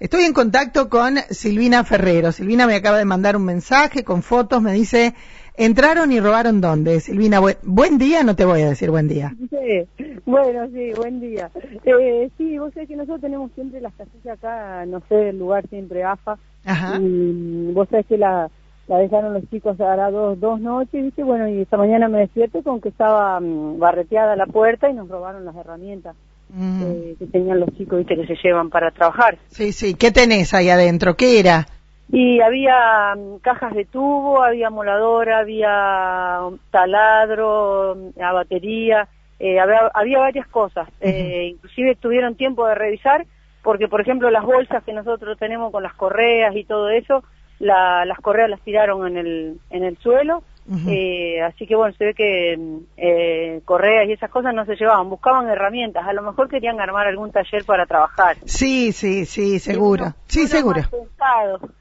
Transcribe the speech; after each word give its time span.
Estoy 0.00 0.22
en 0.22 0.32
contacto 0.32 0.88
con 0.88 1.16
Silvina 1.30 1.82
Ferrero. 1.82 2.30
Silvina 2.30 2.68
me 2.68 2.76
acaba 2.76 2.98
de 2.98 3.04
mandar 3.04 3.36
un 3.36 3.44
mensaje 3.44 4.04
con 4.04 4.22
fotos, 4.22 4.62
me 4.62 4.72
dice, 4.72 5.14
entraron 5.56 6.12
y 6.12 6.20
robaron 6.20 6.60
dónde. 6.60 7.00
Silvina, 7.00 7.40
buen, 7.64 7.98
día, 7.98 8.22
no 8.22 8.36
te 8.36 8.44
voy 8.44 8.62
a 8.62 8.68
decir 8.68 8.92
buen 8.92 9.08
día. 9.08 9.34
Sí, 9.50 9.88
bueno, 10.24 10.68
sí, 10.68 10.92
buen 10.96 11.20
día. 11.20 11.50
Eh, 11.84 12.30
sí, 12.38 12.58
vos 12.58 12.72
sabés 12.74 12.88
que 12.88 12.94
nosotros 12.94 13.22
tenemos 13.22 13.50
siempre 13.56 13.80
las 13.80 13.92
casillas 13.94 14.38
acá, 14.38 14.86
no 14.86 15.02
sé, 15.08 15.30
el 15.30 15.38
lugar 15.40 15.66
siempre 15.68 16.04
AFA. 16.04 16.38
Ajá. 16.64 16.96
Y 17.00 17.72
vos 17.72 17.88
sabés 17.90 18.06
que 18.06 18.18
la, 18.18 18.48
la 18.86 18.98
dejaron 18.98 19.34
los 19.34 19.50
chicos 19.50 19.80
ahora 19.80 20.12
dos, 20.12 20.38
dos 20.38 20.60
noches, 20.60 21.02
¿viste? 21.02 21.24
Bueno, 21.24 21.48
y 21.48 21.62
esta 21.62 21.76
mañana 21.76 22.08
me 22.08 22.20
despierto 22.20 22.62
con 22.62 22.80
que 22.80 22.90
estaba 22.90 23.40
mm, 23.40 23.80
barreteada 23.80 24.36
la 24.36 24.46
puerta 24.46 24.88
y 24.88 24.94
nos 24.94 25.08
robaron 25.08 25.44
las 25.44 25.56
herramientas. 25.56 26.14
Mm. 26.50 26.82
Eh, 26.82 27.14
que 27.18 27.26
tenían 27.26 27.60
los 27.60 27.68
chicos, 27.76 27.98
viste, 27.98 28.16
que 28.16 28.26
se 28.26 28.36
llevan 28.42 28.70
para 28.70 28.90
trabajar. 28.90 29.38
Sí, 29.48 29.72
sí. 29.72 29.94
¿Qué 29.94 30.10
tenés 30.10 30.54
ahí 30.54 30.70
adentro? 30.70 31.14
¿Qué 31.14 31.40
era? 31.40 31.66
Y 32.10 32.40
había 32.40 33.14
mm, 33.16 33.38
cajas 33.40 33.74
de 33.74 33.84
tubo, 33.84 34.42
había 34.42 34.70
moladora, 34.70 35.40
había 35.40 36.40
taladro, 36.70 37.96
mm, 37.96 38.22
a 38.22 38.32
batería, 38.32 39.08
eh, 39.38 39.60
había, 39.60 39.90
había, 39.92 40.18
varias 40.18 40.48
cosas. 40.48 40.88
eh, 41.00 41.50
inclusive 41.52 41.96
tuvieron 41.96 42.34
tiempo 42.34 42.66
de 42.66 42.74
revisar, 42.74 43.26
porque 43.62 43.88
por 43.88 44.00
ejemplo 44.00 44.30
las 44.30 44.44
bolsas 44.44 44.82
que 44.84 44.92
nosotros 44.92 45.38
tenemos 45.38 45.70
con 45.70 45.82
las 45.82 45.94
correas 45.94 46.56
y 46.56 46.64
todo 46.64 46.88
eso, 46.88 47.22
la, 47.58 48.04
las 48.04 48.18
correas 48.18 48.48
las 48.48 48.60
tiraron 48.62 49.06
en 49.06 49.16
el, 49.18 49.60
en 49.70 49.84
el 49.84 49.98
suelo 49.98 50.42
eh, 50.86 51.40
así 51.42 51.66
que 51.66 51.74
bueno, 51.74 51.94
se 51.96 52.04
ve 52.04 52.14
que 52.14 52.58
eh, 52.98 53.60
correas 53.64 54.08
y 54.08 54.12
esas 54.12 54.30
cosas 54.30 54.54
no 54.54 54.66
se 54.66 54.76
llevaban, 54.76 55.08
buscaban 55.08 55.48
herramientas, 55.48 56.06
a 56.06 56.12
lo 56.12 56.22
mejor 56.22 56.48
querían 56.48 56.78
armar 56.80 57.06
algún 57.06 57.32
taller 57.32 57.64
para 57.64 57.86
trabajar. 57.86 58.36
Sí, 58.44 58.92
sí, 58.92 59.24
sí, 59.24 59.58
seguro. 59.58 60.14
sí, 60.26 60.46
seguro. 60.46 60.82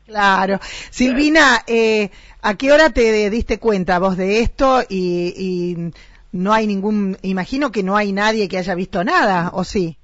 Claro. 0.05 0.59
Silvina, 0.61 1.63
eh, 1.67 2.09
¿a 2.41 2.55
qué 2.55 2.71
hora 2.71 2.91
te 2.91 3.29
diste 3.29 3.59
cuenta 3.59 3.99
vos 3.99 4.15
de 4.15 4.39
esto 4.39 4.81
y, 4.87 5.33
y 5.35 5.91
no 6.31 6.53
hay 6.53 6.65
ningún, 6.67 7.17
imagino 7.23 7.71
que 7.71 7.83
no 7.83 7.97
hay 7.97 8.13
nadie 8.13 8.47
que 8.47 8.57
haya 8.57 8.75
visto 8.75 9.03
nada, 9.03 9.49
¿o 9.53 9.63
sí? 9.65 9.97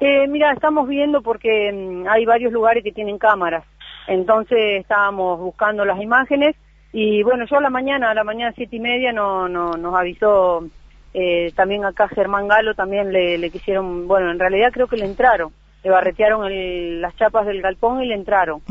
Eh, 0.00 0.26
mira, 0.28 0.52
estamos 0.52 0.88
viendo 0.88 1.22
porque 1.22 1.72
mm, 1.72 2.08
hay 2.08 2.24
varios 2.24 2.52
lugares 2.52 2.82
que 2.82 2.92
tienen 2.92 3.18
cámaras. 3.18 3.64
Entonces 4.08 4.80
estábamos 4.80 5.38
buscando 5.40 5.84
las 5.84 6.00
imágenes 6.00 6.54
y 6.98 7.22
bueno, 7.22 7.44
yo 7.44 7.58
a 7.58 7.60
la 7.60 7.68
mañana, 7.68 8.10
a 8.10 8.14
la 8.14 8.24
mañana 8.24 8.54
siete 8.56 8.76
y 8.76 8.80
media 8.80 9.12
no, 9.12 9.50
no, 9.50 9.72
nos 9.72 9.94
avisó 9.94 10.66
eh, 11.12 11.52
también 11.54 11.84
acá 11.84 12.08
Germán 12.08 12.48
Galo, 12.48 12.74
también 12.74 13.12
le, 13.12 13.50
quisieron, 13.50 14.08
bueno, 14.08 14.30
en 14.30 14.38
realidad 14.38 14.70
creo 14.72 14.86
que 14.86 14.96
le 14.96 15.04
entraron, 15.04 15.52
le 15.84 15.90
barretearon 15.90 16.50
el, 16.50 17.02
las 17.02 17.14
chapas 17.16 17.44
del 17.44 17.60
galpón 17.60 18.02
y 18.02 18.06
le 18.06 18.14
entraron. 18.14 18.62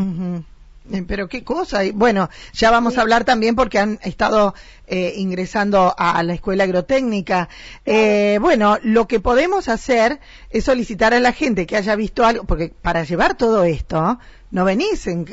Pero 1.07 1.27
qué 1.27 1.43
cosa. 1.43 1.81
Bueno, 1.93 2.29
ya 2.53 2.71
vamos 2.71 2.97
a 2.97 3.01
hablar 3.01 3.23
también 3.23 3.55
porque 3.55 3.79
han 3.79 3.99
estado 4.03 4.53
eh, 4.87 5.13
ingresando 5.17 5.93
a, 5.97 6.21
la 6.23 6.33
escuela 6.33 6.63
agrotécnica. 6.63 7.49
Eh, 7.85 8.37
bueno, 8.41 8.77
lo 8.83 9.07
que 9.07 9.19
podemos 9.19 9.67
hacer 9.69 10.19
es 10.49 10.65
solicitar 10.65 11.13
a 11.13 11.19
la 11.19 11.31
gente 11.31 11.65
que 11.65 11.77
haya 11.77 11.95
visto 11.95 12.25
algo, 12.25 12.43
porque 12.45 12.71
para 12.81 13.03
llevar 13.03 13.35
todo 13.35 13.63
esto, 13.63 14.19
no 14.51 14.63
venís 14.63 15.07
en, 15.07 15.25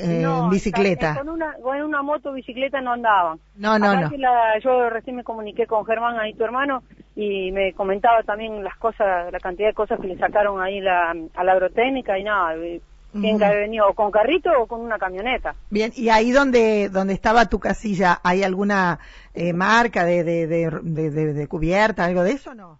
bicicleta. 0.50 1.16
Con 1.16 1.28
una, 1.28 1.54
con 1.62 1.80
una 1.80 2.02
moto 2.02 2.32
bicicleta 2.32 2.80
no 2.80 2.92
andaban. 2.92 3.38
No, 3.54 3.78
no, 3.78 3.94
no. 3.94 4.10
yo 4.62 4.90
recién 4.90 5.16
me 5.16 5.24
comuniqué 5.24 5.66
con 5.66 5.84
Germán, 5.84 6.18
ahí 6.18 6.34
tu 6.34 6.44
hermano, 6.44 6.82
y 7.14 7.52
me 7.52 7.72
comentaba 7.74 8.22
también 8.22 8.64
las 8.64 8.76
cosas, 8.78 9.30
la 9.30 9.38
cantidad 9.38 9.68
de 9.68 9.74
cosas 9.74 10.00
que 10.00 10.08
le 10.08 10.18
sacaron 10.18 10.60
ahí 10.60 10.80
la, 10.80 11.14
a 11.34 11.44
la 11.44 11.52
agrotécnica 11.52 12.18
y 12.18 12.24
nada. 12.24 12.54
¿Quién 13.12 13.38
que 13.38 13.44
venido 13.44 13.92
con 13.94 14.10
carrito 14.10 14.50
o 14.58 14.66
con 14.66 14.80
una 14.80 14.98
camioneta? 14.98 15.54
Bien, 15.70 15.92
y 15.94 16.08
ahí 16.08 16.32
donde 16.32 16.88
donde 16.88 17.12
estaba 17.12 17.46
tu 17.46 17.58
casilla, 17.58 18.20
¿hay 18.22 18.42
alguna 18.42 18.98
eh, 19.34 19.52
marca 19.52 20.04
de 20.04 20.24
de, 20.24 20.46
de, 20.46 21.10
de, 21.10 21.46
cubierta, 21.48 22.04
algo 22.04 22.22
de 22.22 22.32
eso 22.32 22.54
no? 22.54 22.78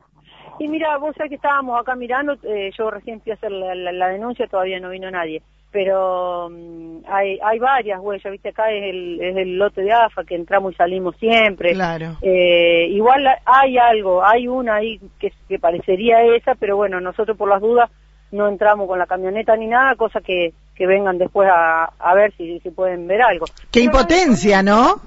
Y 0.59 0.69
mira, 0.69 0.97
vos 0.99 1.15
sabés 1.17 1.31
que 1.31 1.37
estábamos 1.37 1.81
acá 1.81 1.95
mirando, 1.97 2.35
eh, 2.45 2.71
yo 2.77 2.91
recién 2.91 3.21
fui 3.21 3.33
a 3.33 3.35
hacer 3.35 3.51
la 3.51 4.09
denuncia, 4.09 4.47
todavía 4.47 4.81
no 4.81 4.91
vino 4.91 5.11
nadie 5.11 5.43
pero 5.73 6.51
mm, 6.51 6.99
hay, 7.09 7.39
hay 7.43 7.59
varias 7.59 7.99
huellas, 8.01 8.31
viste, 8.31 8.51
acá 8.51 8.71
es 8.71 8.85
el, 8.85 9.21
es 9.21 9.37
el 9.37 9.57
lote 9.57 9.81
de 9.83 9.93
AFA 9.93 10.23
que 10.23 10.37
entramos 10.37 10.75
y 10.75 10.77
salimos 10.77 11.17
siempre. 11.17 11.73
Claro. 11.73 12.19
Eh, 12.21 12.89
igual 12.91 13.27
hay 13.47 13.79
algo, 13.79 14.25
hay 14.25 14.47
una 14.47 14.77
ahí 14.77 15.01
que, 15.19 15.33
que 15.49 15.59
parecería 15.59 16.23
esa, 16.37 16.55
pero 16.55 16.77
bueno, 16.77 17.01
nosotros 17.01 17.37
por 17.37 17.49
las 17.49 17.63
dudas 17.63 17.91
no 18.33 18.49
entramos 18.49 18.89
con 18.89 18.99
la 18.99 19.07
camioneta 19.07 19.57
ni 19.57 19.67
nada, 19.67 19.95
cosa 19.95 20.21
que, 20.21 20.53
que 20.75 20.87
vengan 20.87 21.19
después 21.19 21.49
a, 21.53 21.85
a 21.85 22.15
ver 22.15 22.33
si, 22.37 22.59
si 22.61 22.71
pueden 22.71 23.07
ver 23.07 23.23
algo. 23.23 23.47
Qué 23.71 23.81
impotencia, 23.81 24.63
¿no? 24.63 25.01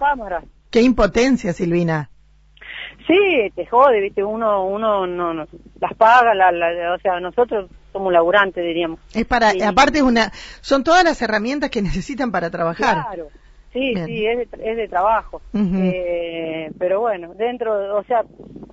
Qué 0.71 0.81
impotencia, 0.81 1.53
Silvina. 1.53 2.09
Sí, 3.07 3.51
te 3.55 3.65
jode, 3.67 4.01
viste, 4.01 4.23
uno, 4.23 4.65
uno 4.65 5.05
no, 5.05 5.33
no 5.33 5.45
las 5.79 5.93
paga, 5.95 6.33
la, 6.33 6.51
la, 6.51 6.93
o 6.93 6.99
sea, 6.99 7.19
nosotros 7.19 7.69
como 7.91 8.11
laburante, 8.11 8.61
diríamos. 8.61 8.99
Es 9.13 9.25
para, 9.25 9.51
aparte 9.67 9.99
es 9.99 10.03
una, 10.03 10.31
son 10.61 10.83
todas 10.83 11.03
las 11.03 11.21
herramientas 11.21 11.69
que 11.69 11.81
necesitan 11.81 12.31
para 12.31 12.49
trabajar. 12.49 13.05
Claro, 13.05 13.27
sí, 13.71 13.93
sí, 14.05 14.25
es 14.25 14.37
de, 14.37 14.71
es 14.71 14.77
de 14.77 14.87
trabajo. 14.87 15.41
eh, 15.53 16.71
pero 16.79 17.01
bueno, 17.01 17.33
dentro, 17.35 17.95
o 17.95 18.03
sea, 18.03 18.23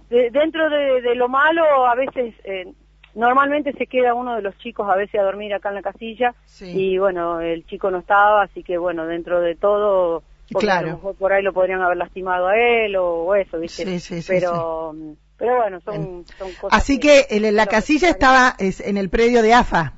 dentro 0.09 0.69
de, 0.71 1.15
lo 1.15 1.29
malo, 1.29 1.87
a 1.87 1.95
veces, 1.95 2.35
eh, 2.45 2.73
normalmente 3.15 3.73
se 3.73 3.87
queda 3.87 4.15
uno 4.15 4.37
de 4.37 4.43
los 4.43 4.56
chicos 4.59 4.89
a 4.89 4.97
veces 4.97 5.21
a 5.21 5.25
dormir 5.25 5.55
acá 5.55 5.69
en 5.69 5.77
la 5.77 5.83
casilla 5.83 6.34
y 6.61 6.99
bueno, 6.99 7.41
el 7.41 7.67
chico 7.67 7.91
no 7.91 7.99
estaba, 7.99 8.43
así 8.43 8.62
que 8.62 8.78
bueno, 8.78 9.06
dentro 9.06 9.41
de 9.41 9.55
todo, 9.55 10.23
claro. 10.59 10.87
a 10.87 10.91
lo 10.91 10.97
mejor 10.97 11.15
por 11.17 11.33
ahí 11.33 11.43
lo 11.43 11.53
podrían 11.53 11.83
haber 11.83 11.97
lastimado 11.97 12.49
a 12.49 12.56
él 12.56 12.97
o, 12.97 13.34
eso, 13.34 13.59
¿viste? 13.59 13.84
Sí, 13.99 14.21
sí, 14.21 14.25
pero 14.27 14.95
pero 15.43 15.56
bueno, 15.56 15.81
son, 15.81 16.25
cosas. 16.61 16.71
Así 16.71 17.00
que, 17.00 17.27
la 17.41 17.67
casilla 17.67 18.09
estaba 18.09 18.55
en 18.59 18.97
el 18.97 19.09
predio 19.09 19.43
de 19.43 19.53
AFA. 19.53 19.94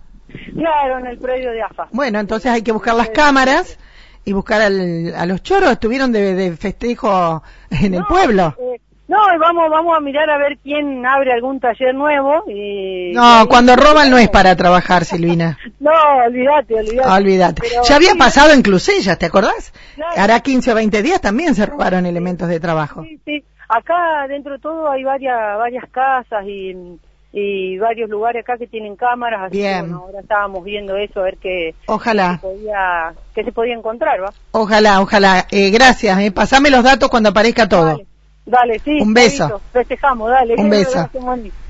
Claro, 0.56 0.98
en 0.98 1.06
el 1.06 1.19
predio 1.19 1.50
de 1.50 1.62
AFA. 1.62 1.88
Bueno, 1.92 2.19
entonces 2.19 2.50
hay 2.50 2.62
que 2.62 2.72
buscar 2.72 2.94
las 2.94 3.10
cámaras 3.10 3.78
y 4.25 4.32
buscar 4.32 4.62
a 4.62 5.26
los 5.26 5.42
choros. 5.42 5.72
Estuvieron 5.72 6.12
de, 6.12 6.56
festejo 6.56 7.42
en 7.70 7.92
el 7.92 8.04
pueblo. 8.04 8.56
Eh, 8.58 8.81
no, 9.06 9.19
vamos, 9.38 9.69
vamos 9.70 9.97
a 9.97 10.00
mirar 10.00 10.31
a 10.31 10.38
ver 10.38 10.56
quién 10.62 11.04
abre 11.04 11.32
algún 11.32 11.60
taller 11.60 11.94
nuevo 11.94 12.44
y... 12.48 13.12
No, 13.12 13.47
cuando 13.48 13.76
roban 13.76 14.10
no 14.10 14.16
es 14.16 14.31
para 14.31 14.56
trabajar, 14.56 15.04
Silvina. 15.04 15.59
no, 15.81 15.91
olvídate, 16.26 16.75
olvídate. 16.75 17.09
olvídate. 17.10 17.62
ya 17.87 17.97
había 17.97 18.14
pasado 18.14 18.53
en 18.53 18.62
Clusellas, 18.62 19.19
¿te 19.19 19.26
acordás? 19.26 19.75
Hará 20.16 20.41
15 20.41 20.72
o 20.72 20.75
20 20.75 21.03
días 21.03 21.20
también 21.20 21.54
se 21.54 21.66
robaron 21.66 22.06
elementos 22.06 22.48
de 22.48 22.60
trabajo. 22.60 23.03
Sí, 23.03 23.20
sí. 23.25 23.44
Acá 23.69 24.26
dentro 24.28 24.53
de 24.53 24.59
todo 24.59 24.91
hay 24.91 25.04
varias 25.04 25.59
varias 25.59 25.84
casas 25.91 26.44
y, 26.47 26.98
y 27.32 27.76
varios 27.78 28.09
lugares 28.09 28.43
acá 28.43 28.56
que 28.56 28.66
tienen 28.66 28.97
cámaras, 28.97 29.43
así 29.44 29.59
Bien. 29.59 29.87
que 29.87 29.93
ahora 29.93 30.20
estábamos 30.20 30.64
viendo 30.64 30.97
eso, 30.97 31.20
a 31.20 31.25
ver 31.25 31.37
qué, 31.38 31.75
ojalá. 31.87 32.41
Qué, 32.41 32.48
se 32.48 32.54
podía, 32.54 33.14
qué 33.34 33.44
se 33.44 33.53
podía 33.53 33.75
encontrar, 33.75 34.22
¿va? 34.22 34.32
Ojalá, 34.53 35.00
ojalá. 35.00 35.47
Eh, 35.50 35.70
gracias, 35.70 36.19
eh. 36.20 36.31
pasame 36.31 36.70
los 36.70 36.84
datos 36.84 37.09
cuando 37.09 37.31
aparezca 37.31 37.69
todo. 37.69 38.00
Dale, 38.47 38.78
sí. 38.78 39.00
Un 39.00 39.15
beso. 39.15 39.60
Festejamos, 39.72 40.31
dale. 40.31 40.55
Un 40.56 40.71
beso. 40.71 41.09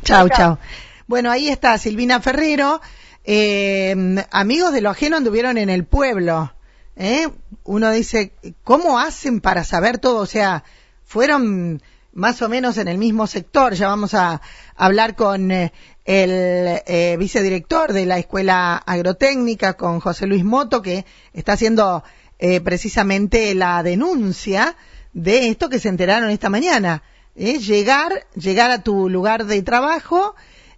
Chao, 0.03 0.29
chao. 0.29 0.59
Bueno, 1.07 1.31
ahí 1.31 1.49
está 1.49 1.79
Silvina 1.79 2.21
Ferrero. 2.21 2.81
Eh, 3.25 3.95
amigos 4.31 4.73
de 4.73 4.81
lo 4.81 4.91
ajeno 4.91 5.17
anduvieron 5.17 5.59
en 5.59 5.71
el 5.71 5.85
pueblo. 5.85 6.53
¿eh? 6.97 7.29
Uno 7.65 7.91
dice, 7.91 8.33
¿cómo 8.65 8.99
hacen 8.99 9.41
para 9.41 9.65
saber 9.65 9.99
todo? 9.99 10.21
O 10.21 10.27
sea, 10.27 10.65
fueron 11.05 11.81
más 12.13 12.43
o 12.43 12.49
menos 12.49 12.79
en 12.79 12.89
el 12.89 12.99
mismo 12.99 13.27
sector. 13.27 13.75
Ya 13.75 13.89
vamos 13.89 14.15
a 14.15 14.41
hablar 14.77 15.15
con 15.17 15.51
eh, 15.51 15.73
el 16.05 16.81
eh, 16.87 17.17
vicedirector 17.19 17.93
de 17.93 18.07
la 18.07 18.19
Escuela 18.19 18.77
Agrotécnica, 18.77 19.75
con 19.75 20.01
José 20.01 20.27
Luis 20.27 20.45
Moto, 20.45 20.83
que 20.83 21.05
está 21.33 21.53
haciendo 21.53 22.05
eh, 22.39 22.61
precisamente 22.61 23.55
la 23.55 23.83
denuncia 23.83 24.77
de 25.15 25.49
esto 25.49 25.71
que 25.71 25.79
se 25.79 25.89
enteraron 25.89 26.29
esta 26.29 26.51
mañana. 26.51 27.03
Llegar, 27.35 28.27
llegar 28.35 28.71
a 28.71 28.83
tu 28.83 29.09
lugar 29.09 29.47
de 29.47 29.63
trabajo 29.63 30.35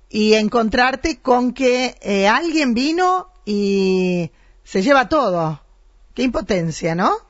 y 0.08 0.34
encontrarte 0.34 1.18
con 1.18 1.52
que 1.52 1.96
alguien 2.30 2.72
vino 2.72 3.32
y 3.44 4.30
se 4.62 4.82
lleva 4.82 5.08
todo. 5.08 5.60
Qué 6.14 6.22
impotencia, 6.22 6.94
¿no? 6.94 7.25